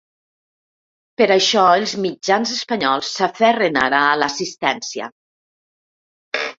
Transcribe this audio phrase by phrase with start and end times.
[1.21, 5.15] Per això els mitjans espanyols s’aferren ara a l’assistència.